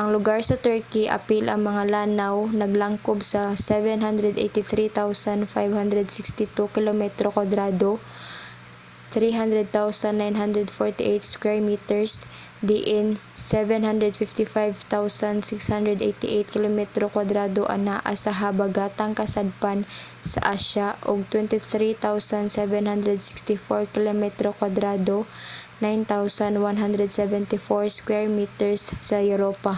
[0.00, 5.06] ang lugar sa turkey apil ang mga lanaw naglangkob sa 783,562
[6.74, 7.90] kilometro kwadrado
[9.14, 10.66] 300,948
[11.32, 11.76] sq mi
[12.68, 13.06] diin
[13.38, 14.82] 755,688
[16.52, 19.78] kilometro kwadrado anaa sa habagatang kasadpan
[20.32, 25.16] sa asya ug 23,764 kilometro kwadrado
[25.78, 27.54] 9,174
[27.96, 28.46] sq mi
[29.08, 29.74] sa europa